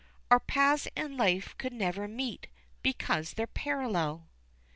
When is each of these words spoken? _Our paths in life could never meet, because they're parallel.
_Our 0.31 0.39
paths 0.47 0.87
in 0.95 1.15
life 1.15 1.55
could 1.59 1.73
never 1.73 2.07
meet, 2.07 2.47
because 2.81 3.33
they're 3.33 3.45
parallel. 3.45 4.29